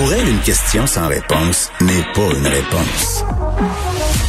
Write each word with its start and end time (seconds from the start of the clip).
Pour 0.00 0.14
elle, 0.14 0.26
une 0.30 0.40
question 0.40 0.86
sans 0.86 1.08
réponse 1.08 1.70
n'est 1.82 2.06
pas 2.14 2.34
une 2.34 2.46
réponse. 2.46 3.22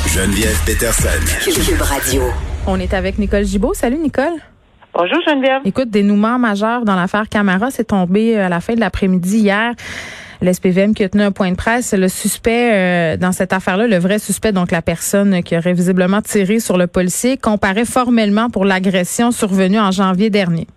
Geneviève 0.06 0.60
Peterson. 0.66 1.08
Cube 1.46 1.82
Radio. 1.82 2.24
On 2.68 2.78
est 2.78 2.94
avec 2.94 3.18
Nicole 3.18 3.46
Gibault. 3.46 3.74
Salut 3.74 4.00
Nicole. 4.00 4.34
Bonjour 4.94 5.20
Geneviève. 5.26 5.62
Écoute, 5.64 5.90
dénouement 5.90 6.38
majeur 6.38 6.84
dans 6.84 6.98
l'affaire 6.98 7.30
Camara, 7.30 7.72
c'est 7.72 7.86
tombé 7.86 8.36
euh, 8.36 8.48
à 8.48 8.50
la 8.50 8.60
fin 8.60 8.74
de 8.74 8.82
l'après-midi 8.82 9.38
hier. 9.38 9.72
L'SPVM 10.42 10.94
qui 10.94 11.06
a 11.06 11.10
tenu 11.10 11.24
un 11.24 11.32
point 11.32 11.52
de 11.52 11.56
presse, 11.56 11.94
le 11.94 12.10
suspect 12.10 12.74
euh, 12.74 13.16
dans 13.16 13.32
cette 13.32 13.54
affaire-là, 13.54 13.88
le 13.88 13.98
vrai 13.98 14.20
suspect, 14.20 14.52
donc 14.52 14.72
la 14.72 14.82
personne 14.82 15.42
qui 15.42 15.56
aurait 15.56 15.72
visiblement 15.72 16.22
tiré 16.22 16.60
sur 16.60 16.78
le 16.78 16.88
policier, 16.88 17.38
comparaît 17.38 17.86
formellement 17.86 18.50
pour 18.50 18.66
l'agression 18.66 19.32
survenue 19.32 19.80
en 19.80 19.92
janvier 19.92 20.30
dernier. 20.30 20.68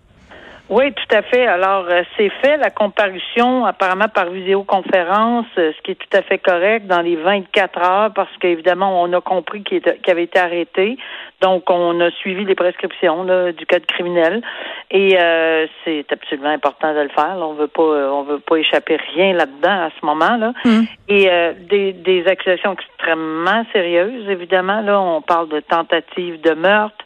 Oui, 0.67 0.91
tout 0.93 1.15
à 1.15 1.21
fait. 1.21 1.45
Alors, 1.45 1.85
euh, 1.87 2.01
c'est 2.17 2.29
fait, 2.41 2.57
la 2.57 2.71
comparution, 2.71 3.65
apparemment 3.65 4.07
par 4.07 4.31
vidéoconférence, 4.31 5.45
euh, 5.59 5.71
ce 5.77 5.81
qui 5.83 5.91
est 5.91 5.95
tout 5.95 6.17
à 6.17 6.23
fait 6.23 6.39
correct 6.39 6.87
dans 6.87 7.01
les 7.01 7.15
24 7.15 7.79
heures, 7.79 8.13
parce 8.13 8.35
qu'évidemment, 8.39 9.03
on 9.03 9.13
a 9.13 9.21
compris 9.21 9.63
qu'il 9.63 9.81
avait 10.07 10.23
été 10.23 10.39
arrêté. 10.39 10.97
Donc, 11.41 11.69
on 11.69 11.99
a 12.01 12.09
suivi 12.11 12.45
les 12.45 12.55
prescriptions 12.55 13.25
du 13.25 13.65
code 13.67 13.85
criminel. 13.85 14.41
Et 14.89 15.15
euh, 15.19 15.67
c'est 15.83 16.11
absolument 16.11 16.49
important 16.49 16.95
de 16.95 17.01
le 17.01 17.09
faire. 17.09 17.35
on 17.37 17.53
veut 17.53 17.67
pas 17.67 17.83
on 17.83 18.23
veut 18.23 18.39
pas 18.39 18.55
échapper 18.55 18.97
rien 19.13 19.33
là-dedans 19.33 19.85
à 19.85 19.89
ce 19.99 20.05
moment-là. 20.05 20.53
Hmm. 20.63 20.83
Et 21.09 21.29
des, 21.69 21.93
des 21.93 22.25
accusations 22.27 22.73
extrêmement 22.73 23.65
sérieuses, 23.73 24.27
évidemment. 24.29 24.81
Là, 24.81 24.99
on 24.99 25.21
parle 25.21 25.49
de 25.49 25.59
tentative 25.59 26.41
de 26.41 26.53
meurtre, 26.53 27.05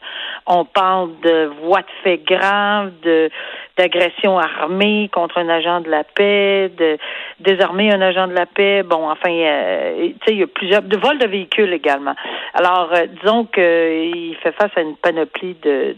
on 0.49 0.65
parle 0.65 1.11
de 1.21 1.51
voies 1.61 1.81
de 1.81 2.03
fait 2.03 2.17
graves, 2.17 2.91
de 3.03 3.29
d'agression 3.77 4.37
armée 4.37 5.09
contre 5.13 5.37
un 5.37 5.47
agent 5.47 5.79
de 5.79 5.89
la 5.89 6.03
paix, 6.03 6.69
de 6.77 6.97
désarmer 7.39 7.93
un 7.93 8.01
agent 8.01 8.27
de 8.27 8.33
la 8.33 8.45
paix. 8.45 8.83
Bon, 8.83 9.09
enfin, 9.09 9.31
euh, 9.31 10.07
tu 10.07 10.13
sais, 10.25 10.33
il 10.33 10.39
y 10.39 10.43
a 10.43 10.47
plusieurs 10.47 10.81
de 10.81 10.97
vols 10.97 11.17
de 11.17 11.27
véhicules 11.27 11.71
également. 11.71 12.13
Alors, 12.55 12.89
euh, 12.93 13.05
disons 13.21 13.45
qu'il 13.45 14.35
fait 14.43 14.51
face 14.51 14.71
à 14.75 14.81
une 14.81 14.97
panoplie 14.97 15.55
de 15.61 15.95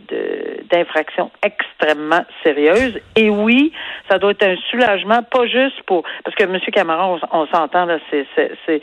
d'infractions 0.70 1.32
extrêmement 1.44 2.24
sérieuses. 2.44 3.00
Et 3.16 3.32
oui, 3.32 3.72
ça 4.10 4.20
doit 4.20 4.32
être 4.32 4.44
un 4.44 4.58
soulagement, 4.70 5.24
pas 5.24 5.48
juste 5.48 5.82
pour 5.88 6.04
parce 6.24 6.36
que 6.36 6.44
M. 6.44 6.60
Cameron, 6.72 7.20
on, 7.32 7.48
s'entend 7.48 7.86
là, 7.86 7.98
c'est 8.12 8.82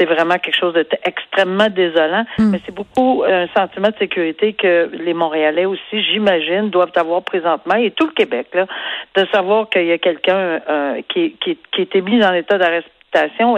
vraiment 0.00 0.38
quelque 0.38 0.56
chose 0.56 0.74
d'extrêmement 0.74 1.68
désolant, 1.68 2.24
hmm. 2.38 2.50
mais 2.50 2.60
c'est 2.64 2.74
beaucoup 2.74 3.24
un 3.26 3.46
sentiment 3.56 3.88
de 3.88 3.96
sécurité 3.98 4.52
que 4.54 4.90
les 4.92 5.14
Montréalais 5.14 5.64
aussi, 5.64 6.02
j'imagine, 6.02 6.70
doivent 6.70 6.92
avoir 6.96 7.22
présentement, 7.22 7.74
et 7.74 7.90
tout 7.90 8.06
le 8.06 8.12
Québec, 8.12 8.48
là, 8.54 8.66
de 9.16 9.26
savoir 9.32 9.68
qu'il 9.68 9.86
y 9.86 9.92
a 9.92 9.98
quelqu'un 9.98 10.60
euh, 10.68 11.02
qui, 11.08 11.36
qui, 11.42 11.58
qui 11.72 11.82
été 11.82 12.00
mis 12.00 12.24
en 12.24 12.32
état 12.32 12.58
d'arrestation. 12.58 12.92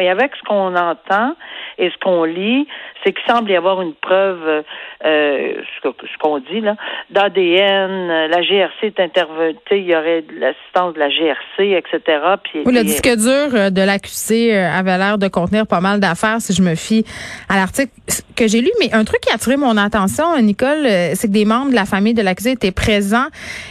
Et 0.00 0.08
avec 0.08 0.32
ce 0.34 0.42
qu'on 0.42 0.74
entend 0.74 1.36
et 1.78 1.88
ce 1.88 1.96
qu'on 1.98 2.24
lit, 2.24 2.66
c'est 3.04 3.12
qu'il 3.12 3.24
semble 3.32 3.50
y 3.50 3.56
avoir 3.56 3.82
une 3.82 3.94
preuve, 3.94 4.64
euh, 5.04 5.52
ce 5.82 6.18
qu'on 6.20 6.38
dit 6.38 6.60
là, 6.60 6.76
d'ADN. 7.10 8.28
La 8.28 8.42
GRC 8.42 8.86
est 8.86 9.00
intervenue, 9.00 9.56
il 9.70 9.84
y 9.84 9.94
aurait 9.94 10.24
l'assistance 10.38 10.94
de 10.94 10.98
la 10.98 11.10
GRC, 11.10 11.76
etc. 11.76 12.18
Puis, 12.42 12.62
oui, 12.64 12.74
le 12.74 12.82
disque 12.82 13.08
dur 13.16 13.54
euh, 13.54 13.70
de 13.70 13.82
l'accusé 13.82 14.56
euh, 14.56 14.70
avait 14.70 14.96
l'air 14.96 15.18
de 15.18 15.28
contenir 15.28 15.66
pas 15.66 15.80
mal 15.80 16.00
d'affaires, 16.00 16.40
si 16.40 16.54
je 16.54 16.62
me 16.62 16.74
fie 16.74 17.04
à 17.48 17.56
l'article 17.56 17.92
que 18.36 18.48
j'ai 18.48 18.60
lu. 18.60 18.70
Mais 18.80 18.92
un 18.94 19.04
truc 19.04 19.20
qui 19.20 19.30
a 19.30 19.34
attiré 19.34 19.56
mon 19.56 19.76
attention, 19.76 20.24
Nicole, 20.40 20.86
c'est 21.14 21.28
que 21.28 21.32
des 21.32 21.44
membres 21.44 21.70
de 21.70 21.74
la 21.74 21.84
famille 21.84 22.14
de 22.14 22.22
l'accusé 22.22 22.52
étaient 22.52 22.72
présents 22.72 23.26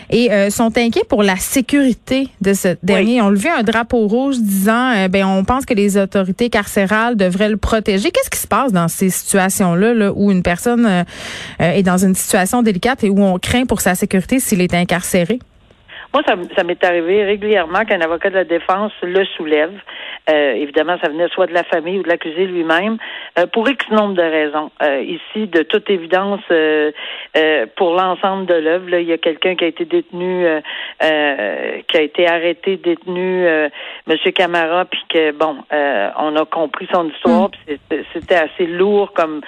et 0.09 0.29
sont 0.49 0.77
inquiets 0.77 1.03
pour 1.07 1.21
la 1.21 1.35
sécurité 1.35 2.27
de 2.41 2.53
ce 2.53 2.75
dernier. 2.81 3.21
On 3.21 3.29
levé 3.29 3.49
un 3.49 3.63
drapeau 3.63 4.07
rouge 4.07 4.37
disant, 4.37 5.07
ben 5.09 5.25
on 5.25 5.43
pense 5.43 5.65
que 5.65 5.73
les 5.73 5.97
autorités 5.97 6.49
carcérales 6.49 7.17
devraient 7.17 7.49
le 7.49 7.57
protéger. 7.57 8.11
Qu'est-ce 8.11 8.29
qui 8.29 8.39
se 8.39 8.47
passe 8.47 8.71
dans 8.71 8.87
ces 8.87 9.09
situation-là 9.23 9.93
là, 9.93 10.11
où 10.13 10.31
une 10.31 10.43
personne 10.43 10.85
euh, 10.85 11.03
euh, 11.61 11.71
est 11.71 11.83
dans 11.83 11.97
une 11.97 12.15
situation 12.15 12.61
délicate 12.61 13.03
et 13.03 13.09
où 13.09 13.21
on 13.21 13.39
craint 13.39 13.65
pour 13.65 13.81
sa 13.81 13.95
sécurité 13.95 14.39
s'il 14.39 14.61
est 14.61 14.73
incarcéré? 14.73 15.39
Moi, 16.13 16.21
ça, 16.27 16.35
ça 16.55 16.63
m'est 16.63 16.83
arrivé 16.83 17.23
régulièrement 17.23 17.85
qu'un 17.85 18.01
avocat 18.01 18.29
de 18.29 18.35
la 18.35 18.43
défense 18.43 18.91
le 19.01 19.25
soulève. 19.25 19.73
Euh, 20.29 20.53
évidemment, 20.53 20.97
ça 21.01 21.09
venait 21.09 21.27
soit 21.29 21.47
de 21.47 21.53
la 21.53 21.63
famille 21.63 21.99
ou 21.99 22.03
de 22.03 22.07
l'accusé 22.07 22.45
lui-même, 22.45 22.97
pour 23.51 23.67
X 23.67 23.89
nombre 23.89 24.13
de 24.13 24.21
raisons. 24.21 24.71
ici, 25.01 25.47
de 25.47 25.63
toute 25.63 25.89
évidence, 25.89 26.41
pour 27.75 27.95
l'ensemble 27.95 28.45
de 28.45 28.53
l'œuvre, 28.53 28.93
il 28.95 29.07
y 29.07 29.11
a 29.11 29.17
quelqu'un 29.17 29.55
qui 29.55 29.65
a 29.65 29.67
été 29.67 29.85
détenu, 29.85 30.45
qui 30.99 31.97
a 31.97 32.01
été 32.01 32.27
arrêté, 32.27 32.77
détenu, 32.77 33.47
Monsieur 34.07 34.31
Camara, 34.31 34.85
puis 34.85 35.03
que 35.09 35.31
bon, 35.31 35.57
on 35.71 36.35
a 36.35 36.45
compris 36.45 36.87
son 36.93 37.09
histoire, 37.09 37.49
mm. 37.67 37.95
c'était 38.13 38.35
assez 38.35 38.67
lourd 38.67 39.13
comme 39.13 39.41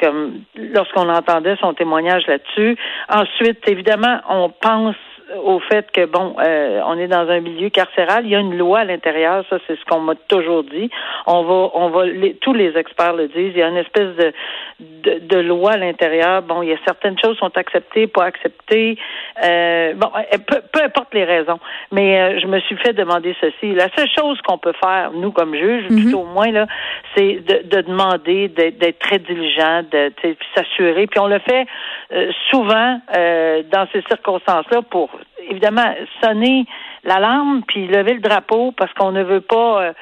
comme 0.00 0.40
lorsqu'on 0.56 1.08
entendait 1.08 1.56
son 1.60 1.74
témoignage 1.74 2.26
là-dessus. 2.26 2.76
Ensuite, 3.08 3.68
évidemment, 3.68 4.20
on 4.28 4.48
pense 4.48 4.96
au 5.44 5.60
fait 5.60 5.90
que 5.92 6.06
bon, 6.06 6.34
euh, 6.40 6.80
on 6.86 6.98
est 6.98 7.06
dans 7.06 7.28
un 7.28 7.40
milieu 7.40 7.70
carcéral, 7.70 8.24
il 8.24 8.30
y 8.30 8.36
a 8.36 8.40
une 8.40 8.56
loi 8.56 8.80
à 8.80 8.84
l'intérieur, 8.84 9.44
ça 9.48 9.58
c'est 9.66 9.78
ce 9.78 9.84
qu'on 9.84 10.00
m'a 10.00 10.14
toujours 10.28 10.64
dit. 10.64 10.90
On 11.26 11.42
va, 11.42 11.70
on 11.74 11.90
va, 11.90 12.04
tous 12.40 12.52
les 12.52 12.76
experts 12.76 13.14
le 13.14 13.28
disent. 13.28 13.52
Il 13.54 13.58
y 13.58 13.62
a 13.62 13.68
une 13.68 13.76
espèce 13.76 14.16
de 14.16 14.32
de, 14.80 15.36
loi 15.38 15.72
à 15.72 15.76
l'intérieur. 15.76 16.42
Bon, 16.42 16.62
il 16.62 16.70
y 16.70 16.72
a 16.72 16.78
certaines 16.84 17.18
choses 17.18 17.36
sont 17.38 17.56
acceptées, 17.56 18.06
pas 18.06 18.24
acceptées. 18.24 18.98
Euh, 19.42 19.94
bon, 19.94 20.10
euh, 20.16 20.38
peu, 20.46 20.60
peu, 20.72 20.82
importe 20.82 21.14
les 21.14 21.24
raisons. 21.24 21.58
Mais 21.92 22.40
je 22.40 22.46
me 22.46 22.60
suis 22.60 22.76
fait 22.76 22.92
demander 22.92 23.34
ceci. 23.40 23.72
La 23.74 23.88
seule 23.96 24.08
chose 24.08 24.40
qu'on 24.42 24.58
peut 24.58 24.74
faire, 24.82 25.12
nous 25.12 25.32
comme 25.32 25.54
juges, 25.54 25.88
mm 25.90 26.14
au 26.14 26.24
moins 26.24 26.50
là, 26.50 26.66
c'est 27.14 27.40
de, 27.46 27.68
de, 27.68 27.82
demander 27.82 28.48
d'être 28.48 28.98
très 28.98 29.18
diligent, 29.18 29.82
de, 29.90 30.12
de 30.22 30.36
s'assurer. 30.54 31.06
Puis 31.06 31.20
on 31.20 31.28
le 31.28 31.38
fait 31.38 31.66
souvent 32.50 33.00
dans 33.72 33.86
ces 33.92 34.02
circonstances-là 34.08 34.82
pour 34.82 35.19
évidemment 35.50 35.94
sonner 36.22 36.64
l'alarme 37.04 37.62
puis 37.66 37.86
lever 37.86 38.14
le 38.14 38.20
drapeau 38.20 38.72
parce 38.76 38.92
qu'on 38.94 39.12
ne 39.12 39.22
veut 39.22 39.40
pas 39.40 39.82
euh, 39.82 39.92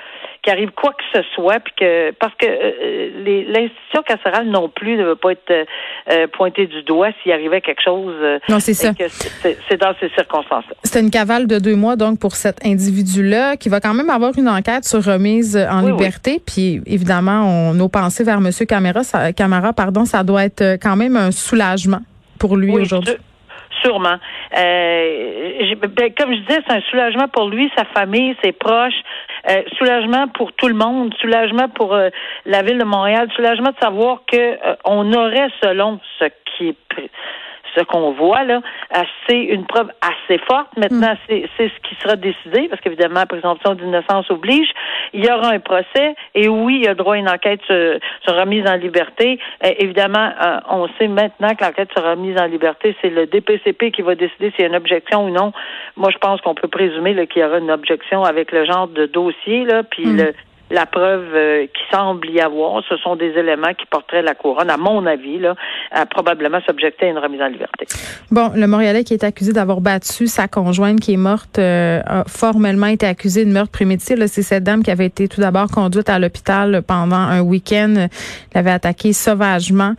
qu'il 0.42 0.52
arrive 0.52 0.70
quoi 0.70 0.92
que 0.92 1.18
ce 1.18 1.22
soit 1.34 1.60
puis 1.60 1.72
que 1.78 2.10
parce 2.12 2.34
que 2.34 2.46
euh, 2.46 3.44
l'institution 3.46 4.02
carcérale 4.02 4.48
non 4.48 4.68
plus 4.68 4.96
ne 4.96 5.04
veut 5.04 5.16
pas 5.16 5.32
être 5.32 5.66
euh, 6.10 6.26
pointée 6.32 6.66
du 6.66 6.82
doigt 6.82 7.10
s'il 7.22 7.32
arrivait 7.32 7.60
quelque 7.60 7.82
chose. 7.82 8.14
non, 8.48 8.58
c'est 8.58 8.74
ça. 8.74 8.92
C'est 9.68 9.76
dans 9.80 9.94
ces 10.00 10.08
circonstances-là. 10.10 10.74
C'est 10.82 11.00
une 11.00 11.10
cavale 11.10 11.46
de 11.46 11.58
deux 11.58 11.76
mois 11.76 11.96
donc 11.96 12.18
pour 12.18 12.34
cet 12.34 12.64
individu-là 12.64 13.56
qui 13.56 13.68
va 13.68 13.80
quand 13.80 13.94
même 13.94 14.10
avoir 14.10 14.32
une 14.36 14.48
enquête 14.48 14.84
sur 14.84 15.04
remise 15.04 15.56
en 15.56 15.82
liberté. 15.82 16.42
Puis 16.44 16.80
évidemment, 16.86 17.44
on 17.46 17.74
nos 17.74 17.88
pensées 17.88 18.24
vers 18.24 18.40
Monsieur 18.40 18.66
Camara, 18.66 19.04
ça, 19.04 19.32
Camara, 19.32 19.72
pardon, 19.72 20.04
ça 20.04 20.24
doit 20.24 20.44
être 20.44 20.78
quand 20.82 20.96
même 20.96 21.16
un 21.16 21.30
soulagement 21.30 22.00
pour 22.38 22.56
lui 22.56 22.72
aujourd'hui. 22.72 23.14
Sûrement. 23.82 24.16
Euh, 24.56 25.74
ben, 25.76 26.12
comme 26.18 26.32
je 26.34 26.40
disais, 26.40 26.60
c'est 26.66 26.74
un 26.74 26.80
soulagement 26.90 27.28
pour 27.28 27.48
lui, 27.48 27.70
sa 27.76 27.84
famille, 27.84 28.36
ses 28.42 28.52
proches, 28.52 29.00
euh, 29.48 29.62
soulagement 29.76 30.28
pour 30.28 30.52
tout 30.52 30.68
le 30.68 30.74
monde, 30.74 31.14
soulagement 31.20 31.68
pour 31.68 31.94
euh, 31.94 32.08
la 32.46 32.62
ville 32.62 32.78
de 32.78 32.84
Montréal, 32.84 33.28
soulagement 33.36 33.70
de 33.70 33.78
savoir 33.80 34.22
que 34.26 34.36
euh, 34.36 34.74
on 34.84 35.12
aurait, 35.12 35.48
selon 35.62 36.00
ce 36.18 36.24
qui 36.56 36.68
est 36.68 37.10
ce 37.74 37.82
qu'on 37.84 38.12
voit 38.12 38.44
là, 38.44 38.60
c'est 39.28 39.40
une 39.40 39.66
preuve 39.66 39.90
assez 40.00 40.38
forte. 40.46 40.68
Maintenant, 40.76 41.14
mm. 41.28 41.42
c'est 41.56 41.68
ce 41.68 41.88
qui 41.88 41.94
sera 42.02 42.16
décidé, 42.16 42.68
parce 42.68 42.80
qu'évidemment, 42.80 43.20
la 43.20 43.26
présomption 43.26 43.74
d'innocence 43.74 44.30
oblige. 44.30 44.70
Il 45.12 45.24
y 45.24 45.30
aura 45.30 45.48
un 45.48 45.60
procès, 45.60 46.14
et 46.34 46.48
oui, 46.48 46.76
il 46.76 46.84
y 46.84 46.88
a 46.88 46.94
droit 46.94 47.14
à 47.14 47.18
une 47.18 47.28
enquête 47.28 47.60
sera 48.26 48.44
mise 48.44 48.66
en 48.66 48.76
liberté. 48.76 49.38
Euh, 49.64 49.70
évidemment, 49.78 50.30
euh, 50.42 50.58
on 50.70 50.88
sait 50.98 51.08
maintenant 51.08 51.54
que 51.54 51.64
l'enquête 51.64 51.90
sera 51.96 52.16
mise 52.16 52.38
en 52.38 52.46
liberté. 52.46 52.96
C'est 53.00 53.10
le 53.10 53.26
DPCP 53.26 53.90
qui 53.90 54.02
va 54.02 54.14
décider 54.14 54.50
s'il 54.50 54.60
y 54.60 54.64
a 54.64 54.68
une 54.68 54.76
objection 54.76 55.24
ou 55.24 55.30
non. 55.30 55.52
Moi, 55.96 56.10
je 56.10 56.18
pense 56.18 56.40
qu'on 56.40 56.54
peut 56.54 56.68
présumer 56.68 57.14
qu'il 57.26 57.42
y 57.42 57.44
aura 57.44 57.58
une 57.58 57.70
objection 57.70 58.24
avec 58.24 58.52
le 58.52 58.64
genre 58.64 58.88
de 58.88 59.06
dossier, 59.06 59.64
là, 59.64 59.82
puis 59.82 60.06
mm. 60.06 60.16
le 60.16 60.34
la 60.70 60.86
preuve 60.86 61.34
euh, 61.34 61.66
qui 61.66 61.96
semble 61.96 62.28
y 62.30 62.40
avoir, 62.40 62.82
ce 62.88 62.96
sont 62.98 63.16
des 63.16 63.30
éléments 63.30 63.74
qui 63.74 63.86
porteraient 63.86 64.22
la 64.22 64.34
couronne, 64.34 64.70
à 64.70 64.76
mon 64.76 65.06
avis, 65.06 65.38
là, 65.38 65.54
à 65.90 66.06
probablement 66.06 66.60
s'objecter 66.66 67.06
à 67.06 67.08
une 67.10 67.18
remise 67.18 67.40
en 67.40 67.48
liberté. 67.48 67.86
Bon, 68.30 68.50
le 68.54 68.66
Montréalais 68.66 69.04
qui 69.04 69.14
est 69.14 69.24
accusé 69.24 69.52
d'avoir 69.52 69.80
battu 69.80 70.26
sa 70.26 70.48
conjointe 70.48 71.00
qui 71.00 71.14
est 71.14 71.18
morte 71.18 71.58
euh, 71.58 72.00
a 72.04 72.24
formellement 72.24 72.86
été 72.86 73.06
accusé 73.06 73.44
de 73.44 73.50
meurtre 73.50 73.72
prémédité. 73.72 74.14
C'est 74.26 74.42
cette 74.42 74.64
dame 74.64 74.82
qui 74.82 74.90
avait 74.90 75.06
été 75.06 75.28
tout 75.28 75.40
d'abord 75.40 75.70
conduite 75.70 76.10
à 76.10 76.18
l'hôpital 76.18 76.82
pendant 76.86 77.16
un 77.16 77.40
week-end. 77.40 78.08
L'avait 78.54 78.70
attaqué 78.70 79.12
sauvagement. 79.12 79.94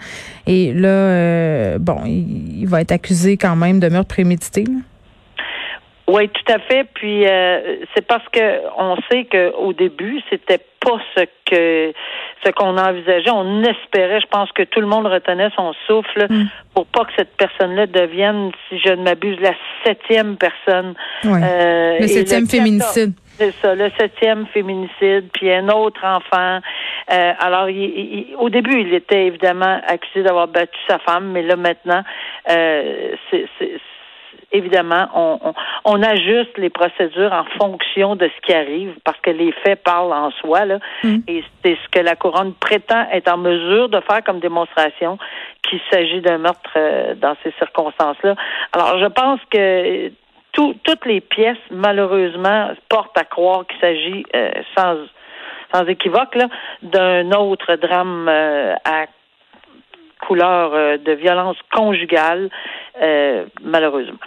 Et 0.45 0.73
là, 0.73 0.87
euh, 0.89 1.77
bon, 1.79 1.97
il, 2.05 2.65
va 2.67 2.81
être 2.81 2.91
accusé 2.91 3.37
quand 3.37 3.55
même 3.55 3.79
de 3.79 3.89
meurtre 3.89 4.09
prémédité. 4.09 4.65
Oui, 6.09 6.27
tout 6.29 6.53
à 6.53 6.57
fait. 6.59 6.85
Puis 6.93 7.27
euh, 7.27 7.77
c'est 7.93 8.05
parce 8.05 8.27
que 8.29 8.61
on 8.77 8.95
sait 9.11 9.25
qu'au 9.25 9.73
début, 9.73 10.21
c'était 10.29 10.59
pas 10.83 10.97
ce 11.15 11.23
que 11.45 11.93
ce 12.43 12.51
qu'on 12.51 12.77
envisageait. 12.77 13.29
On 13.29 13.63
espérait, 13.63 14.19
je 14.19 14.27
pense 14.27 14.51
que 14.53 14.63
tout 14.63 14.81
le 14.81 14.87
monde 14.87 15.05
retenait 15.05 15.49
son 15.55 15.73
souffle 15.85 16.25
mm. 16.27 16.47
pour 16.73 16.87
pas 16.87 17.05
que 17.05 17.11
cette 17.15 17.35
personne-là 17.37 17.85
devienne, 17.85 18.51
si 18.69 18.79
je 18.79 18.89
ne 18.89 19.03
m'abuse, 19.03 19.39
la 19.39 19.53
septième 19.85 20.37
personne. 20.37 20.95
Euh, 21.25 21.99
le 21.99 22.07
septième 22.07 22.47
féminicide. 22.47 23.13
C'est 23.37 23.53
ça, 23.61 23.75
le 23.75 23.89
septième 23.97 24.47
féminicide, 24.47 25.29
puis 25.31 25.51
un 25.51 25.69
autre 25.69 26.03
enfant. 26.03 26.59
Euh, 27.11 27.33
alors, 27.39 27.67
au 28.39 28.49
début, 28.49 28.81
il 28.81 28.93
était 28.93 29.27
évidemment 29.27 29.79
accusé 29.87 30.23
d'avoir 30.23 30.47
battu 30.47 30.77
sa 30.89 30.99
femme, 30.99 31.31
mais 31.31 31.43
là 31.43 31.55
maintenant, 31.55 32.03
euh, 32.49 33.11
c'est 33.31 33.47
évidemment, 34.51 35.07
on, 35.13 35.53
on, 35.85 36.03
ajuste 36.03 36.57
les 36.57 36.69
procédures 36.69 37.31
en 37.31 37.45
fonction 37.59 38.15
de 38.15 38.27
ce 38.27 38.41
qui 38.45 38.53
arrive, 38.53 38.93
parce 39.03 39.19
que 39.21 39.29
les 39.29 39.51
faits 39.63 39.83
parlent 39.83 40.13
en 40.13 40.31
soi, 40.31 40.65
là, 40.65 40.79
mm. 41.03 41.17
et 41.27 41.43
c'est 41.63 41.77
ce 41.83 41.89
que 41.89 41.99
la 41.99 42.15
couronne 42.15 42.53
prétend 42.53 43.07
être 43.11 43.31
en 43.31 43.37
mesure 43.37 43.89
de 43.89 43.99
faire 44.01 44.23
comme 44.23 44.39
démonstration 44.39 45.17
qu'il 45.63 45.79
s'agit 45.91 46.21
d'un 46.21 46.39
meurtre 46.39 46.71
euh, 46.75 47.13
dans 47.15 47.35
ces 47.43 47.51
circonstances-là. 47.59 48.35
Alors, 48.73 48.99
je 48.99 49.05
pense 49.05 49.39
que 49.51 50.11
toutes 50.51 51.05
les 51.05 51.21
pièces, 51.21 51.57
malheureusement, 51.71 52.71
portent 52.89 53.17
à 53.17 53.23
croire 53.23 53.65
qu'il 53.67 53.79
s'agit 53.79 54.25
euh, 54.35 54.51
sans 54.77 54.97
sans 55.71 55.85
équivoque 55.85 56.35
d'un 56.81 57.31
autre 57.31 57.75
drame 57.75 58.27
euh, 58.27 58.73
à 58.85 59.05
couleur 60.25 60.97
de 60.97 61.11
violence 61.13 61.57
conjugale, 61.71 62.49
malheureusement. 63.61 64.17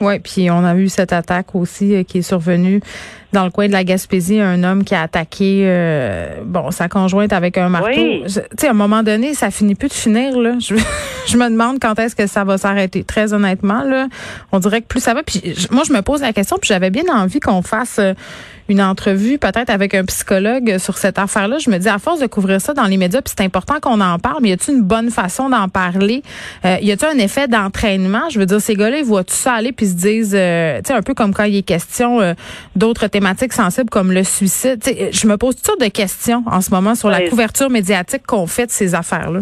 Oui, 0.00 0.18
puis 0.18 0.50
on 0.50 0.64
a 0.64 0.74
eu 0.76 0.88
cette 0.88 1.12
attaque 1.12 1.54
aussi 1.54 1.94
euh, 1.94 2.04
qui 2.04 2.18
est 2.18 2.22
survenue 2.22 2.80
dans 3.32 3.44
le 3.44 3.50
coin 3.50 3.66
de 3.68 3.72
la 3.72 3.84
Gaspésie, 3.84 4.40
un 4.40 4.62
homme 4.64 4.84
qui 4.84 4.94
a 4.94 5.02
attaqué 5.02 5.62
euh, 5.64 6.40
bon 6.44 6.70
sa 6.70 6.88
conjointe 6.88 7.32
avec 7.32 7.58
un 7.58 7.68
marteau. 7.68 8.24
Tu 8.26 8.30
sais, 8.58 8.66
à 8.66 8.70
un 8.70 8.74
moment 8.74 9.02
donné, 9.02 9.34
ça 9.34 9.50
finit 9.50 9.74
plus 9.74 9.88
de 9.88 9.94
finir 9.94 10.38
là. 10.38 10.54
Je, 10.58 10.74
je 11.26 11.36
me 11.36 11.48
demande 11.48 11.78
quand 11.80 11.98
est-ce 11.98 12.16
que 12.16 12.26
ça 12.26 12.44
va 12.44 12.58
s'arrêter. 12.58 13.04
Très 13.04 13.32
honnêtement 13.32 13.82
là, 13.84 14.08
on 14.52 14.58
dirait 14.58 14.80
que 14.82 14.86
plus 14.86 15.00
ça 15.00 15.14
va. 15.14 15.22
Puis 15.22 15.42
moi, 15.70 15.84
je 15.86 15.92
me 15.92 16.02
pose 16.02 16.22
la 16.22 16.32
question, 16.32 16.56
puis 16.60 16.68
j'avais 16.68 16.90
bien 16.90 17.04
envie 17.12 17.40
qu'on 17.40 17.62
fasse 17.62 17.98
euh, 17.98 18.14
une 18.70 18.80
entrevue 18.80 19.36
peut-être 19.36 19.68
avec 19.68 19.94
un 19.94 20.04
psychologue 20.04 20.78
sur 20.78 20.96
cette 20.96 21.18
affaire-là. 21.18 21.58
Je 21.58 21.70
me 21.70 21.78
dis, 21.78 21.88
à 21.88 21.98
force 21.98 22.20
de 22.20 22.26
couvrir 22.26 22.60
ça 22.60 22.72
dans 22.72 22.84
les 22.84 22.96
médias, 22.96 23.20
puis 23.20 23.34
c'est 23.36 23.44
important 23.44 23.80
qu'on 23.80 24.00
en 24.00 24.18
parle, 24.18 24.38
mais 24.42 24.50
y 24.50 24.52
a-t-il 24.52 24.78
une 24.78 24.84
bonne 24.84 25.10
façon 25.10 25.50
d'en 25.50 25.68
parler? 25.68 26.22
Euh, 26.64 26.76
y 26.80 26.92
a-t-il 26.92 27.18
un 27.18 27.22
effet 27.22 27.48
d'entraînement? 27.48 28.30
Je 28.30 28.38
veux 28.38 28.46
dire, 28.46 28.60
ces 28.60 28.74
gars-là, 28.74 28.98
ils 28.98 29.04
voient 29.04 29.24
tout 29.24 29.34
ça 29.34 29.54
aller 29.54 29.72
puis 29.72 29.86
se 29.86 29.94
disent, 29.94 30.36
euh, 30.38 30.78
tu 30.78 30.88
sais, 30.88 30.94
un 30.94 31.02
peu 31.02 31.14
comme 31.14 31.34
quand 31.34 31.44
il 31.44 31.56
est 31.56 31.62
question 31.62 32.20
euh, 32.20 32.34
d'autres 32.76 33.08
thématiques 33.20 33.52
sensibles 33.52 33.90
comme 33.90 34.12
le 34.12 34.24
suicide. 34.24 34.82
je 34.82 35.26
me 35.26 35.36
pose 35.36 35.56
toutes 35.56 35.66
sortes 35.66 35.80
de 35.80 35.88
questions 35.88 36.42
en 36.46 36.60
ce 36.60 36.70
moment 36.70 36.94
sur 36.94 37.10
la 37.10 37.28
couverture 37.28 37.68
médiatique 37.68 38.26
qu'on 38.26 38.46
fait 38.46 38.66
de 38.66 38.70
ces 38.70 38.94
affaires-là 38.94 39.40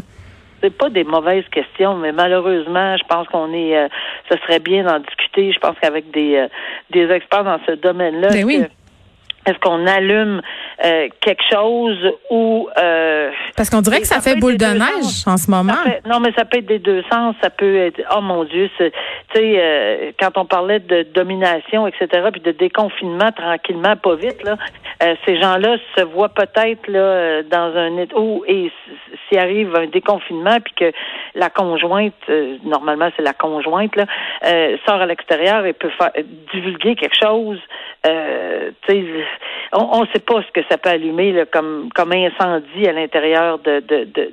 c'est 0.61 0.77
pas 0.77 0.91
des 0.91 1.05
mauvaises 1.05 1.45
questions, 1.53 1.95
mais 1.95 2.11
malheureusement, 2.11 2.97
je 2.97 3.05
pense 3.09 3.29
qu'on 3.29 3.53
est, 3.53 3.89
ce 4.29 4.37
serait 4.39 4.59
bien 4.59 4.83
d'en 4.83 4.99
discuter. 4.99 5.53
Je 5.53 5.59
pense 5.61 5.77
qu'avec 5.81 6.11
des 6.11 6.49
des 6.91 7.09
experts 7.13 7.45
dans 7.45 7.61
ce 7.65 7.77
domaine-là, 7.77 8.29
ben 8.31 8.45
oui. 8.45 8.65
Est-ce 9.49 9.59
qu'on 9.61 9.87
allume 9.87 10.43
euh, 10.85 11.09
quelque 11.21 11.43
chose 11.51 11.97
ou 12.31 12.69
euh, 12.79 13.31
parce 13.57 13.71
qu'on 13.71 13.81
dirait 13.81 14.01
que 14.01 14.07
ça, 14.07 14.21
fait 14.21 14.37
boule 14.37 14.59
de 14.59 14.65
neige 14.65 15.27
en 15.27 15.37
ce 15.37 15.51
moment. 15.51 15.73
non, 16.07 16.21
mais 16.21 16.33
ça 16.37 16.45
peut 16.45 16.59
être 16.59 16.67
des 16.67 16.79
deux 16.79 17.03
sens. 17.11 17.35
Ça 17.43 17.49
peut 17.51 17.79
être 17.79 18.01
oh 18.15 18.21
mon 18.21 18.45
Dieu, 18.45 18.71
tu 18.79 18.91
sais 19.35 19.55
euh, 19.59 20.13
quand 20.21 20.37
on 20.37 20.45
parlait 20.45 20.81
de 20.81 21.05
domination, 21.15 21.87
etc. 21.87 22.29
Puis 22.31 22.43
de 22.43 22.53
déconfinement 22.53 23.33
tranquillement, 23.33 23.97
pas 23.97 24.17
vite 24.17 24.45
là. 24.45 24.57
ces 25.27 25.41
gens-là 25.41 25.79
se 25.97 26.03
voient 26.03 26.29
peut-être 26.29 26.87
là 26.87 27.43
dans 27.45 27.75
un 27.77 27.89
où 28.15 28.45
et 28.47 28.71
s'il 29.29 29.39
arrive 29.39 29.75
un 29.75 29.87
déconfinement 29.87 30.59
puis 30.63 30.75
que 30.75 30.93
la 31.35 31.51
conjointe, 31.51 32.15
normalement 32.65 33.11
c'est 33.17 33.23
la 33.23 33.33
conjointe 33.33 33.97
là, 33.97 34.07
sort 34.87 35.01
à 35.01 35.07
l'extérieur 35.07 35.65
et 35.65 35.73
peut 35.73 35.91
faire 35.99 36.13
divulguer 36.53 36.95
quelque 36.95 37.19
chose. 37.19 37.59
Sais 38.05 39.05
on 39.73 40.03
ne 40.03 40.07
sait 40.13 40.21
pas 40.21 40.43
ce 40.43 40.53
que 40.53 40.67
ça 40.71 40.79
peut 40.79 40.89
allumer 40.89 41.33
là, 41.33 41.47
comme, 41.47 41.89
comme 41.95 42.13
incendie 42.13 42.87
à 42.87 42.93
l'intérieur 42.93 43.59
de, 43.59 43.81
de, 43.81 44.05
de, 44.05 44.33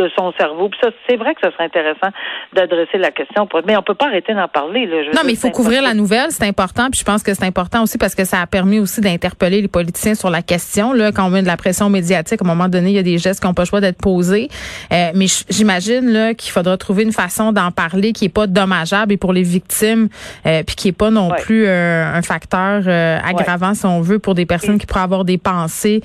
de 0.00 0.10
son 0.16 0.32
cerveau. 0.38 0.68
Puis 0.68 0.80
ça, 0.82 0.90
c'est 1.08 1.16
vrai 1.16 1.34
que 1.34 1.40
ce 1.42 1.50
serait 1.52 1.64
intéressant 1.64 2.08
d'adresser 2.54 2.98
la 2.98 3.10
question. 3.10 3.46
Mais 3.66 3.76
on 3.76 3.82
peut 3.82 3.94
pas 3.94 4.06
arrêter 4.06 4.34
d'en 4.34 4.48
parler. 4.48 4.86
Là. 4.86 4.96
non, 5.14 5.22
mais 5.24 5.32
il 5.32 5.38
faut 5.38 5.50
couvrir 5.50 5.82
la 5.82 5.94
nouvelle, 5.94 6.30
c'est 6.30 6.46
important. 6.46 6.88
Puis 6.90 7.00
je 7.00 7.04
pense 7.04 7.22
que 7.22 7.34
c'est 7.34 7.44
important 7.44 7.82
aussi 7.82 7.98
parce 7.98 8.14
que 8.14 8.24
ça 8.24 8.40
a 8.40 8.46
permis 8.46 8.78
aussi 8.78 9.00
d'interpeller 9.00 9.60
les 9.60 9.68
politiciens 9.68 10.14
sur 10.14 10.30
la 10.30 10.42
question. 10.42 10.92
Là, 10.92 11.12
quand 11.12 11.26
on 11.26 11.30
met 11.30 11.42
de 11.42 11.46
la 11.46 11.56
pression 11.56 11.90
médiatique, 11.90 12.40
à 12.40 12.44
un 12.44 12.48
moment 12.48 12.68
donné, 12.68 12.90
il 12.90 12.96
y 12.96 12.98
a 12.98 13.02
des 13.02 13.18
gestes 13.18 13.40
qui 13.40 13.46
n'ont 13.46 13.54
pas 13.54 13.62
le 13.62 13.68
choix 13.68 13.80
d'être 13.80 14.00
posés. 14.00 14.48
Euh, 14.92 15.10
mais 15.14 15.26
j'imagine 15.48 16.10
là 16.10 16.34
qu'il 16.34 16.50
faudra 16.52 16.76
trouver 16.76 17.02
une 17.02 17.12
façon 17.12 17.52
d'en 17.52 17.70
parler 17.70 18.12
qui 18.12 18.26
est 18.26 18.30
pas 18.30 18.46
dommageable 18.46 19.12
et 19.12 19.16
pour 19.16 19.32
les 19.32 19.42
victimes, 19.42 20.08
euh, 20.46 20.62
puis 20.62 20.76
qui 20.76 20.88
est 20.88 20.92
pas 20.92 21.10
non 21.10 21.30
plus 21.30 21.66
euh, 21.66 22.04
un 22.04 22.22
facteur 22.22 22.88
aggravant, 22.88 23.74
si 23.74 23.84
on 23.86 24.00
veut, 24.00 24.18
pour 24.18 24.34
des 24.34 24.46
personnes 24.46 24.78
qui 24.78 24.86
pourraient 24.86 25.00
avoir 25.00 25.24
des 25.24 25.38
pensées 25.38 26.00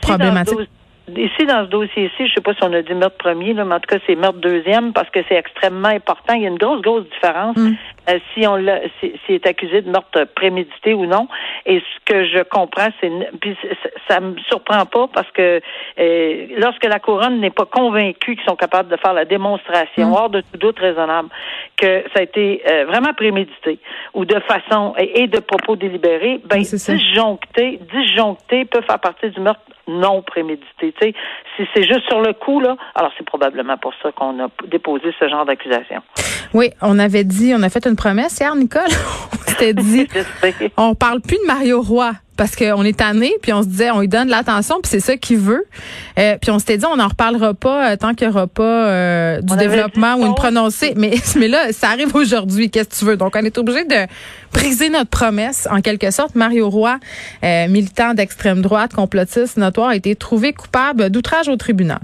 problématiques 0.00 0.68
Ici, 1.16 1.46
dans 1.46 1.64
ce 1.64 1.70
dossier-ci, 1.70 2.26
je 2.26 2.34
sais 2.34 2.40
pas 2.40 2.54
si 2.54 2.62
on 2.62 2.72
a 2.72 2.82
dit 2.82 2.94
meurtre 2.94 3.18
premier, 3.18 3.54
mais 3.54 3.62
en 3.62 3.80
tout 3.80 3.88
cas, 3.88 3.98
c'est 4.06 4.14
meurtre 4.14 4.40
deuxième 4.40 4.92
parce 4.92 5.10
que 5.10 5.20
c'est 5.28 5.36
extrêmement 5.36 5.88
important. 5.88 6.34
Il 6.34 6.42
y 6.42 6.46
a 6.46 6.48
une 6.48 6.58
grosse, 6.58 6.82
grosse 6.82 7.04
différence 7.10 7.56
mm. 7.56 7.74
Euh, 8.08 8.18
si 8.34 8.46
on 8.46 8.56
l'a, 8.56 8.80
si, 9.00 9.12
est 9.28 9.46
accusé 9.46 9.82
de 9.82 9.90
meurtre 9.90 10.24
prémédité 10.34 10.94
ou 10.94 11.06
non. 11.06 11.28
Et 11.66 11.80
ce 11.80 12.12
que 12.12 12.24
je 12.26 12.42
comprends, 12.42 12.88
c'est, 13.00 13.10
puis 13.40 13.56
ça, 14.08 14.20
me 14.20 14.36
surprend 14.48 14.84
pas 14.86 15.08
parce 15.12 15.30
que 15.32 15.60
euh, 15.98 16.46
lorsque 16.58 16.84
la 16.84 16.98
couronne 16.98 17.40
n'est 17.40 17.50
pas 17.50 17.66
convaincue 17.66 18.36
qu'ils 18.36 18.44
sont 18.44 18.56
capables 18.56 18.88
de 18.88 18.96
faire 18.96 19.12
la 19.12 19.24
démonstration 19.24 20.08
mm. 20.08 20.12
hors 20.12 20.30
de 20.30 20.40
tout 20.40 20.58
doute 20.58 20.78
raisonnable 20.78 21.28
que 21.76 22.04
ça 22.14 22.20
a 22.20 22.22
été 22.22 22.62
euh, 22.68 22.84
vraiment 22.86 23.12
prémédité 23.14 23.78
ou 24.14 24.24
de 24.24 24.40
façon 24.40 24.94
et, 24.98 25.26
de 25.26 25.38
propos 25.38 25.76
délibérés, 25.76 26.40
ben 26.44 26.60
disjoncté, 26.60 27.80
disjoncté 27.92 28.64
peut 28.64 28.82
faire 28.82 28.98
partie 28.98 29.30
du 29.30 29.40
meurtre 29.40 29.62
non 29.88 30.22
prémédité. 30.22 30.92
Tu 30.92 30.92
sais, 31.00 31.14
si 31.56 31.62
c'est 31.74 31.82
juste 31.82 32.06
sur 32.08 32.20
le 32.20 32.32
coup, 32.32 32.60
là, 32.60 32.76
alors 32.94 33.12
c'est 33.16 33.24
probablement 33.24 33.76
pour 33.76 33.92
ça 34.02 34.12
qu'on 34.12 34.42
a 34.42 34.48
déposé 34.68 35.12
ce 35.18 35.28
genre 35.28 35.44
d'accusation. 35.44 36.02
Oui, 36.54 36.70
on 36.82 36.98
avait 36.98 37.24
dit, 37.24 37.52
on 37.56 37.62
a 37.62 37.68
fait 37.68 37.86
une 37.86 37.91
promesse 37.96 38.38
hier, 38.38 38.54
Nicole? 38.54 38.82
on 39.32 39.50
s'était 39.50 39.74
dit, 39.74 40.08
on 40.76 40.94
parle 40.94 41.20
plus 41.20 41.38
de 41.38 41.46
Mario 41.46 41.82
Roy 41.82 42.12
parce 42.36 42.56
qu'on 42.56 42.82
est 42.82 42.98
tanné, 42.98 43.32
puis 43.42 43.52
on 43.52 43.62
se 43.62 43.68
disait, 43.68 43.90
on 43.90 44.00
lui 44.00 44.08
donne 44.08 44.26
de 44.26 44.30
l'attention, 44.30 44.80
puis 44.82 44.90
c'est 44.90 45.00
ça 45.00 45.16
qu'il 45.16 45.38
veut. 45.38 45.64
Euh, 46.18 46.36
puis 46.40 46.50
on 46.50 46.58
s'était 46.58 46.78
dit, 46.78 46.84
on 46.86 46.96
n'en 46.96 47.08
reparlera 47.08 47.54
pas 47.54 47.92
euh, 47.92 47.96
tant 47.96 48.14
qu'il 48.14 48.26
n'y 48.26 48.34
aura 48.34 48.46
pas 48.46 48.88
euh, 48.88 49.40
du 49.40 49.56
développement 49.56 50.16
ou 50.16 50.26
une 50.26 50.34
prononcée. 50.34 50.94
Mais, 50.96 51.14
mais 51.36 51.48
là, 51.48 51.72
ça 51.72 51.90
arrive 51.90 52.14
aujourd'hui. 52.16 52.70
Qu'est-ce 52.70 52.88
que 52.88 52.94
tu 52.96 53.04
veux? 53.04 53.16
Donc, 53.16 53.36
on 53.36 53.44
est 53.44 53.58
obligé 53.58 53.84
de 53.84 54.06
briser 54.52 54.88
notre 54.88 55.10
promesse, 55.10 55.68
en 55.70 55.80
quelque 55.82 56.10
sorte. 56.10 56.34
Mario 56.34 56.68
Roy, 56.68 56.98
militant 57.68 58.14
d'extrême 58.14 58.62
droite, 58.62 58.92
complotiste 58.92 59.56
notoire, 59.56 59.90
a 59.90 59.96
été 59.96 60.16
trouvé 60.16 60.52
coupable 60.52 61.10
d'outrage 61.10 61.48
au 61.48 61.56
tribunal. 61.56 62.00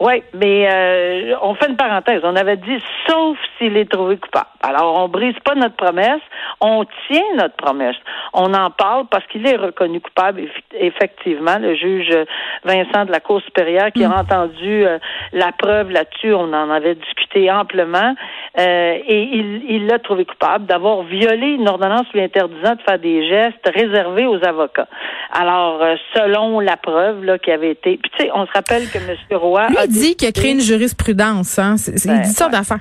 Oui, 0.00 0.22
mais 0.32 0.68
euh, 0.70 1.34
on 1.42 1.54
fait 1.56 1.68
une 1.68 1.76
parenthèse. 1.76 2.20
On 2.22 2.36
avait 2.36 2.56
dit 2.56 2.78
sauf 3.08 3.36
s'il 3.58 3.76
est 3.76 3.90
trouvé 3.90 4.16
coupable. 4.16 4.46
Alors, 4.62 5.02
on 5.02 5.08
brise 5.08 5.34
pas 5.44 5.56
notre 5.56 5.74
promesse, 5.74 6.20
on 6.60 6.84
tient 7.08 7.34
notre 7.36 7.56
promesse. 7.56 7.96
On 8.32 8.54
en 8.54 8.70
parle 8.70 9.06
parce 9.10 9.26
qu'il 9.26 9.44
est 9.46 9.56
reconnu 9.56 10.00
coupable, 10.00 10.42
effectivement. 10.72 11.58
Le 11.58 11.74
juge 11.74 12.16
Vincent 12.64 13.06
de 13.06 13.10
la 13.10 13.18
Cour 13.18 13.40
supérieure 13.42 13.90
qui 13.92 14.04
a 14.04 14.08
mm. 14.08 14.12
entendu 14.12 14.86
euh, 14.86 14.98
la 15.32 15.50
preuve 15.50 15.90
là-dessus, 15.90 16.32
on 16.32 16.52
en 16.52 16.70
avait 16.70 16.94
discuté 16.94 17.50
amplement, 17.50 18.14
euh, 18.58 18.98
et 19.04 19.22
il 19.22 19.86
l'a 19.86 19.98
trouvé 19.98 20.24
coupable 20.24 20.66
d'avoir 20.66 21.02
violé 21.02 21.54
une 21.54 21.68
ordonnance 21.68 22.06
lui 22.14 22.22
interdisant 22.22 22.76
de 22.76 22.82
faire 22.82 22.98
des 23.00 23.28
gestes 23.28 23.68
réservés 23.74 24.26
aux 24.26 24.44
avocats. 24.44 24.88
Alors, 25.32 25.80
selon 26.14 26.60
la 26.60 26.76
preuve 26.76 27.24
là, 27.24 27.38
qui 27.38 27.50
avait 27.50 27.72
été... 27.72 27.96
Puis, 27.96 28.10
tu 28.16 28.24
sais, 28.24 28.30
on 28.34 28.46
se 28.46 28.52
rappelle 28.52 28.88
que 28.90 28.98
M. 28.98 29.16
Roy 29.32 29.66
dit 29.88 30.16
qu'il 30.16 30.28
a 30.28 30.32
créé 30.32 30.52
une 30.52 30.60
jurisprudence. 30.60 31.58
Hein? 31.58 31.76
il 31.86 32.20
dit 32.22 32.30
ça 32.30 32.48
d'affaires. 32.48 32.78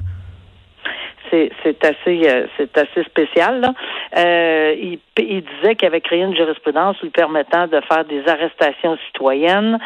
C'est, 1.30 1.84
assez 1.84 2.22
euh, 2.30 2.48
c'est 2.56 2.78
assez 2.78 3.04
spécial. 3.04 3.60
Là. 3.60 3.74
Euh, 4.18 4.74
il, 4.80 5.00
disait 5.18 5.76
qu'il 5.76 5.88
avait 5.88 6.00
créé 6.00 6.22
une 6.22 6.36
jurisprudence 6.36 6.96
lui 7.02 7.10
permettant 7.10 7.68
de 7.68 7.82
faire 7.82 8.06
des 8.06 8.26
arrestations 8.28 8.98
citoyennes, 9.08 9.78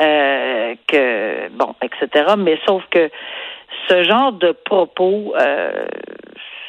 euh, 0.00 0.74
que 0.86 1.48
bon, 1.50 1.74
etc. 1.82 2.34
Mais 2.38 2.58
sauf 2.66 2.82
que 2.90 3.10
ce 3.88 4.04
genre 4.04 4.32
de 4.32 4.52
propos, 4.52 5.34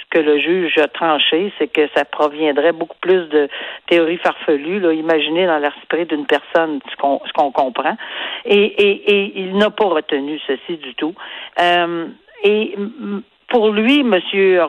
que 0.09 0.19
le 0.19 0.39
juge 0.39 0.77
a 0.77 0.87
tranché, 0.87 1.51
c'est 1.57 1.67
que 1.67 1.87
ça 1.95 2.05
proviendrait 2.05 2.71
beaucoup 2.71 2.97
plus 3.01 3.27
de 3.29 3.49
théories 3.87 4.17
farfelues, 4.17 4.79
là, 4.79 4.93
imaginées 4.93 5.45
dans 5.45 5.59
l'esprit 5.59 6.05
d'une 6.05 6.25
personne, 6.25 6.79
ce 6.89 6.95
qu'on, 6.95 7.51
comprend. 7.51 7.97
Et, 8.45 8.55
et, 8.55 9.11
et 9.11 9.39
il 9.39 9.57
n'a 9.57 9.69
pas 9.69 9.85
retenu 9.85 10.39
ceci 10.47 10.77
du 10.77 10.95
tout. 10.95 11.13
Euh, 11.59 12.07
et 12.43 12.75
pour 13.47 13.71
lui, 13.71 14.01
M. 14.01 14.19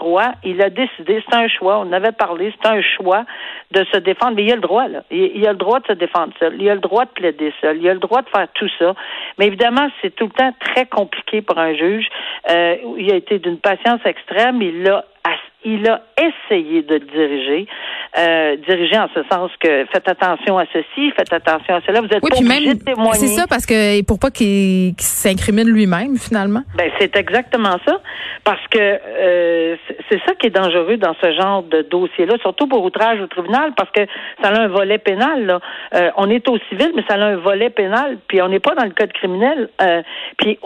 Roy, 0.00 0.32
il 0.44 0.62
a 0.62 0.70
décidé, 0.70 1.22
c'est 1.28 1.36
un 1.36 1.48
choix, 1.48 1.80
on 1.80 1.92
avait 1.92 2.12
parlé, 2.12 2.54
c'est 2.60 2.68
un 2.68 2.80
choix 2.80 3.24
de 3.72 3.84
se 3.92 3.98
défendre, 3.98 4.36
mais 4.36 4.44
il 4.44 4.52
a 4.52 4.54
le 4.54 4.60
droit, 4.60 4.86
là. 4.86 5.02
Il, 5.10 5.46
a 5.46 5.52
le 5.52 5.58
droit 5.58 5.80
de 5.80 5.86
se 5.86 5.92
défendre 5.92 6.32
seul, 6.38 6.54
il 6.60 6.68
a 6.70 6.74
le 6.74 6.80
droit 6.80 7.04
de 7.04 7.10
plaider 7.10 7.52
seul, 7.60 7.78
il 7.78 7.88
a 7.88 7.94
le 7.94 8.00
droit 8.00 8.22
de 8.22 8.28
faire 8.28 8.46
tout 8.54 8.68
ça. 8.78 8.94
Mais 9.38 9.48
évidemment, 9.48 9.88
c'est 10.00 10.14
tout 10.14 10.26
le 10.26 10.30
temps 10.30 10.54
très 10.60 10.86
compliqué 10.86 11.42
pour 11.42 11.58
un 11.58 11.74
juge. 11.74 12.06
Euh, 12.48 12.76
il 12.98 13.10
a 13.12 13.16
été 13.16 13.40
d'une 13.40 13.58
patience 13.58 14.00
extrême, 14.04 14.62
il 14.62 14.84
l'a 14.84 15.04
il 15.64 15.88
a 15.88 16.02
essayé 16.18 16.82
de 16.82 16.98
diriger, 16.98 17.66
euh, 18.18 18.56
diriger 18.66 18.98
en 18.98 19.08
ce 19.14 19.22
sens 19.30 19.50
que 19.60 19.86
faites 19.92 20.08
attention 20.08 20.58
à 20.58 20.64
ceci, 20.72 21.10
faites 21.16 21.32
attention 21.32 21.76
à 21.76 21.80
cela. 21.86 22.00
Vous 22.00 22.08
êtes 22.08 22.22
oui, 22.22 22.30
pas 22.30 22.36
obligé 22.36 22.66
même, 22.66 22.74
de 22.74 22.84
témoigner. 22.84 23.14
C'est 23.14 23.28
ça, 23.28 23.46
parce 23.48 23.66
que 23.66 24.02
pour 24.04 24.18
pas 24.18 24.30
qu'il 24.30 24.94
s'incrimine 24.98 25.68
lui-même, 25.68 26.16
finalement. 26.16 26.62
Ben, 26.76 26.90
c'est 26.98 27.16
exactement 27.16 27.76
ça. 27.86 28.00
Parce 28.44 28.66
que 28.70 28.78
euh, 28.78 29.76
c'est 30.08 30.20
ça 30.26 30.34
qui 30.34 30.46
est 30.46 30.50
dangereux 30.50 30.96
dans 30.96 31.14
ce 31.22 31.32
genre 31.32 31.62
de 31.62 31.82
dossier-là, 31.82 32.36
surtout 32.40 32.66
pour 32.66 32.82
outrage 32.84 33.20
au 33.20 33.26
tribunal, 33.26 33.72
parce 33.76 33.90
que 33.90 34.06
ça 34.42 34.50
a 34.50 34.60
un 34.60 34.68
volet 34.68 34.98
pénal. 34.98 35.46
Là. 35.46 35.60
Euh, 35.94 36.10
on 36.16 36.30
est 36.30 36.48
au 36.48 36.58
civil, 36.68 36.92
mais 36.94 37.04
ça 37.08 37.14
a 37.14 37.24
un 37.24 37.36
volet 37.36 37.70
pénal, 37.70 38.18
puis 38.26 38.40
on 38.42 38.48
n'est 38.48 38.60
pas 38.60 38.74
dans 38.74 38.84
le 38.84 38.92
code 38.92 39.12
criminel. 39.12 39.68
Puis 40.38 40.58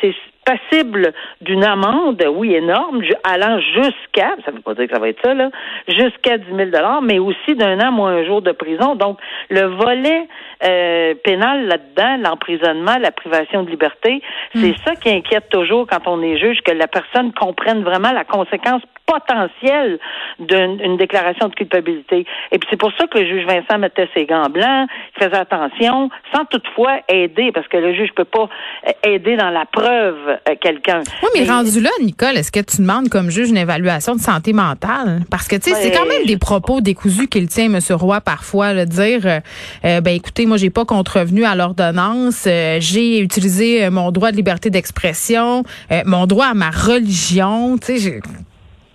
c'est 0.00 0.14
passible 0.44 1.12
d'une 1.40 1.64
amende, 1.64 2.22
oui, 2.34 2.54
énorme, 2.54 3.02
allant 3.24 3.60
jusqu'à, 3.60 4.36
ça 4.44 4.50
ne 4.50 4.56
veut 4.56 4.62
pas 4.62 4.74
dire 4.74 4.86
que 4.86 4.94
ça 4.94 5.00
va 5.00 5.08
être 5.08 5.22
ça, 5.22 5.34
là, 5.34 5.50
jusqu'à 5.88 6.38
10 6.38 6.44
000 6.54 6.70
mais 7.02 7.18
aussi 7.18 7.54
d'un 7.54 7.80
an 7.80 7.92
moins 7.92 8.12
un 8.12 8.24
jour 8.24 8.42
de 8.42 8.52
prison. 8.52 8.94
Donc, 8.94 9.18
le 9.50 9.62
volet 9.62 10.28
euh, 10.64 11.14
pénal 11.22 11.66
là-dedans, 11.66 12.28
l'emprisonnement, 12.28 12.98
la 12.98 13.10
privation 13.10 13.62
de 13.62 13.70
liberté, 13.70 14.22
c'est 14.54 14.70
hmm. 14.70 14.84
ça 14.84 14.96
qui 14.96 15.10
inquiète 15.10 15.48
toujours 15.48 15.86
quand 15.86 16.06
on 16.06 16.22
est 16.22 16.38
juge, 16.38 16.60
que 16.62 16.72
la 16.72 16.88
personne 16.88 17.32
comprenne 17.32 17.82
vraiment 17.82 18.12
la 18.12 18.24
conséquence 18.24 18.82
potentielle 19.06 19.98
d'une 20.38 20.96
déclaration 20.96 21.48
de 21.48 21.54
culpabilité. 21.54 22.26
Et 22.50 22.58
puis 22.58 22.68
c'est 22.70 22.78
pour 22.78 22.92
ça 22.98 23.06
que 23.06 23.18
le 23.18 23.26
juge 23.26 23.46
Vincent 23.46 23.78
mettait 23.78 24.08
ses 24.14 24.26
gants 24.26 24.48
blancs, 24.48 24.88
il 25.16 25.24
faisait 25.24 25.36
attention, 25.36 26.10
sans 26.34 26.44
toutefois 26.46 27.00
aider, 27.08 27.52
parce 27.52 27.68
que 27.68 27.76
le 27.76 27.94
juge 27.94 28.10
peut 28.14 28.24
pas 28.24 28.48
aider 29.04 29.36
dans 29.36 29.50
la 29.50 29.64
preuve 29.66 30.16
euh, 30.28 30.54
quelqu'un. 30.60 31.00
Oui, 31.22 31.28
mais, 31.34 31.50
rendu 31.50 31.80
là, 31.80 31.90
Nicole, 32.00 32.36
est-ce 32.36 32.52
que 32.52 32.60
tu 32.60 32.78
demandes 32.78 33.08
comme 33.08 33.30
juge 33.30 33.50
une 33.50 33.56
évaluation 33.56 34.14
de 34.14 34.20
santé 34.20 34.52
mentale? 34.52 35.20
Parce 35.30 35.48
que, 35.48 35.56
tu 35.56 35.70
sais, 35.70 35.76
c'est 35.76 35.90
quand 35.90 36.06
même 36.06 36.24
des 36.26 36.38
propos 36.38 36.80
décousus 36.80 37.28
qu'il 37.28 37.48
tient, 37.48 37.72
M. 37.72 37.78
Roy, 37.90 38.20
parfois, 38.20 38.72
le 38.72 38.86
dire, 38.86 39.26
euh, 39.26 39.40
euh, 39.84 40.00
ben 40.00 40.14
écoutez, 40.14 40.46
moi, 40.46 40.56
j'ai 40.56 40.70
pas 40.70 40.84
contrevenu 40.84 41.44
à 41.44 41.54
l'ordonnance, 41.54 42.44
j'ai 42.44 43.20
utilisé 43.20 43.90
mon 43.90 44.10
droit 44.10 44.30
de 44.30 44.36
liberté 44.36 44.70
d'expression, 44.70 45.64
mon 46.06 46.26
droit 46.26 46.46
à 46.46 46.54
ma 46.54 46.70
religion, 46.70 47.76
tu 47.78 47.98
sais, 47.98 48.20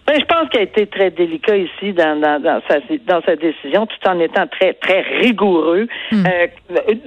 ben, 0.08 0.20
je 0.20 0.26
pense 0.26 0.50
qu'il 0.50 0.62
a 0.62 0.64
été 0.64 0.88
très 0.88 1.12
délicat 1.12 1.58
ici 1.58 1.92
dans, 1.92 2.20
dans, 2.20 2.42
dans, 2.42 2.62
sa, 2.70 2.80
dans 3.06 3.22
sa 3.24 3.36
décision, 3.36 3.86
tout 3.86 4.10
en 4.10 4.18
étant 4.20 4.48
très, 4.48 4.74
très 4.74 5.02
rigoureux. 5.02 5.88
Hmm. 6.12 6.24
Euh, 6.26 6.48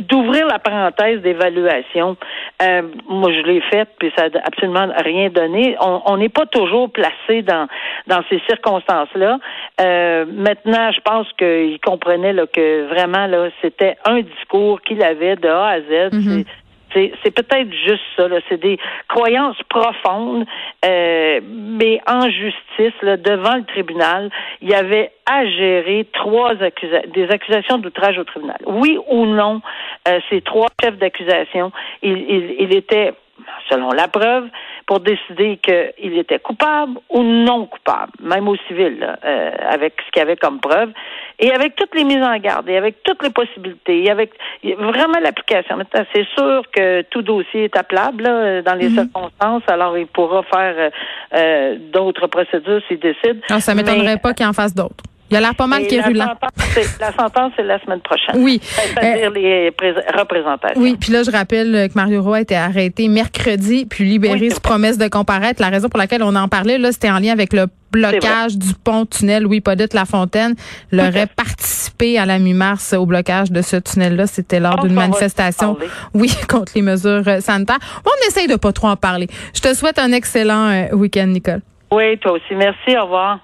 D'ouvrir 0.01 0.47
la 0.47 0.59
parenthèse 0.59 1.23
d'évaluation, 1.23 2.17
euh, 2.63 2.83
moi 3.09 3.31
je 3.33 3.41
l'ai 3.47 3.61
faite, 3.63 3.89
puis 3.99 4.13
ça 4.17 4.29
n'a 4.29 4.41
absolument 4.45 4.89
rien 5.03 5.31
donné. 5.31 5.77
On 5.81 6.17
n'est 6.19 6.29
pas 6.29 6.47
toujours 6.47 6.91
placé 6.91 7.43
dans, 7.43 7.67
dans 8.07 8.23
ces 8.29 8.41
circonstances-là. 8.49 9.39
Euh, 9.81 10.27
maintenant, 10.29 10.93
je 10.93 11.01
pense 11.01 11.27
qu'il 11.39 11.81
comprenait 11.81 12.35
là, 12.35 12.47
que 12.47 12.87
vraiment 12.89 13.27
là, 13.27 13.49
c'était 13.63 13.97
un 14.05 14.21
discours 14.21 14.81
qu'il 14.83 15.03
avait 15.03 15.37
de 15.37 15.49
A 15.49 15.69
à 15.69 15.81
Z. 15.81 16.13
Hmm. 16.13 16.43
C'est 16.93 17.35
peut-être 17.35 17.73
juste 17.73 18.03
ça. 18.17 18.27
C'est 18.49 18.61
des 18.61 18.79
croyances 19.09 19.61
profondes, 19.69 20.45
euh, 20.85 21.41
mais 21.45 22.01
en 22.07 22.29
justice, 22.29 22.99
devant 23.03 23.57
le 23.57 23.65
tribunal, 23.65 24.31
il 24.61 24.71
y 24.71 24.75
avait 24.75 25.13
à 25.27 25.47
gérer 25.47 26.07
trois 26.13 26.55
des 26.55 27.29
accusations 27.31 27.79
d'outrage 27.79 28.19
au 28.19 28.25
tribunal. 28.25 28.59
Oui 28.67 28.99
ou 29.09 29.27
non, 29.27 29.61
euh, 30.09 30.19
ces 30.29 30.41
trois 30.41 30.69
chefs 30.83 30.99
d'accusation, 30.99 31.73
il, 32.03 32.17
il, 32.17 32.57
il 32.59 32.75
était 32.77 33.13
selon 33.69 33.91
la 33.91 34.09
preuve, 34.09 34.49
pour 34.87 35.01
décider 35.01 35.59
qu'il 35.59 36.19
était 36.19 36.39
coupable 36.39 36.99
ou 37.11 37.23
non 37.23 37.67
coupable, 37.67 38.13
même 38.21 38.49
au 38.49 38.57
civil, 38.69 39.17
euh, 39.25 39.51
avec 39.69 39.95
ce 40.05 40.11
qu'il 40.11 40.21
y 40.21 40.23
avait 40.23 40.37
comme 40.37 40.61
preuve, 40.61 40.91
et 41.39 41.53
avec 41.53 41.77
toutes 41.77 41.95
les 41.95 42.05
mises 42.05 42.23
en 42.23 42.37
garde, 42.39 42.69
et 42.69 42.77
avec 42.77 43.03
toutes 43.05 43.23
les 43.23 43.31
possibilités, 43.31 44.05
et 44.05 44.11
avec 44.11 44.33
vraiment 44.63 45.21
l'application. 45.23 45.77
Maintenant, 45.77 46.05
c'est 46.15 46.27
sûr 46.37 46.63
que 46.73 47.03
tout 47.03 47.23
dossier 47.23 47.65
est 47.65 47.77
appelable 47.77 48.25
dans 48.65 48.75
les 48.75 48.89
mhm. 48.89 48.95
circonstances, 48.95 49.63
alors 49.69 49.97
il 49.97 50.07
pourra 50.07 50.43
faire 50.43 50.75
euh, 50.77 50.91
euh, 51.35 51.77
d'autres 51.93 52.27
procédures 52.27 52.81
s'il 52.89 52.99
décide. 52.99 53.43
Non, 53.49 53.61
ça 53.61 53.75
m'étonnerait 53.75 54.19
pas 54.19 54.35
qu'il 54.35 54.47
en 54.47 54.53
fasse 54.53 54.75
d'autres. 54.75 55.05
Il 55.31 55.37
a 55.37 55.41
l'air 55.41 55.55
pas 55.55 55.67
mal 55.67 55.87
quérulant. 55.87 56.35
La 57.01 57.13
sentence, 57.13 57.53
c'est 57.57 57.63
la 57.63 57.81
semaine 57.81 58.01
prochaine. 58.01 58.35
Oui. 58.37 58.61
C'est-à-dire 58.63 59.31
euh, 59.31 59.35
les 59.35 59.73
représentations. 60.17 60.81
Oui, 60.81 60.97
puis 60.99 61.13
là, 61.13 61.23
je 61.23 61.31
rappelle 61.31 61.89
que 61.89 61.95
Mario 61.95 62.23
Roy 62.23 62.39
a 62.39 62.41
été 62.41 62.57
arrêté 62.57 63.09
mercredi, 63.09 63.87
puis 63.87 64.05
libéré 64.05 64.51
sous 64.51 64.61
promesse 64.61 64.99
de 64.99 65.09
comparaître. 65.09 65.61
La 65.61 65.69
raison 65.69 65.89
pour 65.89 65.99
laquelle 65.99 66.23
on 66.23 66.35
en 66.35 66.49
parlait, 66.49 66.79
là, 66.79 66.93
c'était 66.93 67.11
en 67.11 67.19
lien 67.19 67.33
avec 67.33 67.53
le 67.53 67.67
blocage 67.91 68.57
du 68.57 68.75
pont-tunnel 68.75 69.43
Louis 69.43 69.61
Podette 69.61 69.95
La 69.95 70.05
Fontaine. 70.05 70.55
Il 70.93 71.01
aurait 71.01 71.27
participé 71.27 72.19
à 72.19 72.27
la 72.27 72.39
mi-mars 72.39 72.93
au 72.93 73.07
blocage 73.07 73.51
de 73.51 73.63
ce 73.63 73.77
tunnel-là. 73.77 74.27
C'était 74.27 74.61
lors 74.61 74.83
d'une 74.83 74.95
manifestation, 74.95 75.77
oui, 76.15 76.31
contre 76.49 76.73
les 76.75 76.83
mesures 76.83 77.27
euh, 77.27 77.41
sanitaires. 77.41 77.79
On 78.05 78.29
essaye 78.29 78.47
de 78.47 78.57
pas 78.57 78.73
trop 78.73 78.89
en 78.89 78.97
parler. 78.97 79.29
Je 79.55 79.61
te 79.61 79.75
souhaite 79.75 79.99
un 79.99 80.13
excellent 80.13 80.69
euh, 80.69 80.95
week-end, 80.95 81.27
Nicole. 81.27 81.61
Oui, 81.93 82.17
toi 82.19 82.33
aussi. 82.33 82.55
Merci. 82.55 82.97
Au 82.97 83.05
revoir. 83.05 83.41